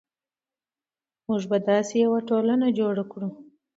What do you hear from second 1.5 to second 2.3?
داسې یوه